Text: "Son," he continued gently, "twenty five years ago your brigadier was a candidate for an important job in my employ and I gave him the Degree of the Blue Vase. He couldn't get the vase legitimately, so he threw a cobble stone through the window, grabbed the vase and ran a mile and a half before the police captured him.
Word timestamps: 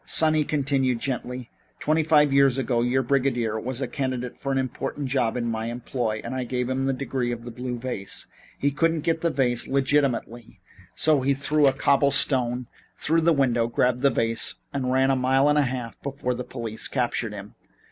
"Son," 0.03 0.33
he 0.33 0.43
continued 0.43 0.97
gently, 0.97 1.51
"twenty 1.79 2.01
five 2.01 2.33
years 2.33 2.57
ago 2.57 2.81
your 2.81 3.03
brigadier 3.03 3.59
was 3.59 3.83
a 3.83 3.87
candidate 3.87 4.35
for 4.35 4.51
an 4.51 4.57
important 4.57 5.07
job 5.09 5.37
in 5.37 5.45
my 5.45 5.67
employ 5.67 6.19
and 6.23 6.33
I 6.33 6.43
gave 6.43 6.71
him 6.71 6.85
the 6.87 6.91
Degree 6.93 7.31
of 7.31 7.45
the 7.45 7.51
Blue 7.51 7.77
Vase. 7.77 8.25
He 8.57 8.71
couldn't 8.71 9.01
get 9.01 9.21
the 9.21 9.29
vase 9.29 9.67
legitimately, 9.67 10.59
so 10.95 11.21
he 11.21 11.35
threw 11.35 11.67
a 11.67 11.71
cobble 11.71 12.09
stone 12.09 12.65
through 12.97 13.21
the 13.21 13.31
window, 13.31 13.67
grabbed 13.67 14.01
the 14.01 14.09
vase 14.09 14.55
and 14.73 14.91
ran 14.91 15.11
a 15.11 15.15
mile 15.15 15.47
and 15.47 15.59
a 15.59 15.69
half 15.69 16.01
before 16.01 16.33
the 16.33 16.43
police 16.43 16.87
captured 16.87 17.33
him. 17.33 17.53